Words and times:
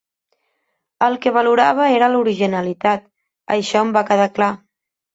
El 1.07 1.17
que 1.25 1.33
valorava 1.35 1.91
era 1.99 2.09
l'originalitat, 2.15 3.09
això 3.61 3.87
em 3.87 3.97
va 4.01 4.07
quedar 4.13 4.31
clar. 4.41 4.53